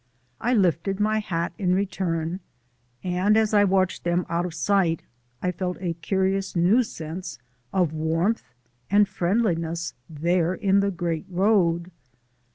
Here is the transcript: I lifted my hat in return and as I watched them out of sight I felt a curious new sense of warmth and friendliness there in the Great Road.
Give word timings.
I 0.39 0.55
lifted 0.55 0.99
my 0.99 1.19
hat 1.19 1.53
in 1.59 1.75
return 1.75 2.39
and 3.03 3.37
as 3.37 3.53
I 3.53 3.63
watched 3.63 4.03
them 4.03 4.25
out 4.29 4.47
of 4.47 4.53
sight 4.55 5.03
I 5.43 5.51
felt 5.51 5.77
a 5.79 5.93
curious 5.93 6.55
new 6.55 6.81
sense 6.81 7.37
of 7.71 7.93
warmth 7.93 8.51
and 8.89 9.07
friendliness 9.07 9.93
there 10.09 10.55
in 10.55 10.79
the 10.79 10.89
Great 10.89 11.27
Road. 11.29 11.91